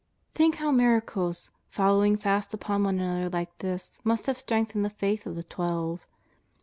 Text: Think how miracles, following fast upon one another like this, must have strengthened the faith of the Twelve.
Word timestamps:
Think 0.33 0.55
how 0.55 0.71
miracles, 0.71 1.51
following 1.69 2.15
fast 2.15 2.55
upon 2.55 2.85
one 2.85 2.97
another 2.99 3.29
like 3.29 3.55
this, 3.59 3.99
must 4.03 4.25
have 4.25 4.39
strengthened 4.39 4.83
the 4.83 4.89
faith 4.89 5.27
of 5.27 5.35
the 5.35 5.43
Twelve. 5.43 6.07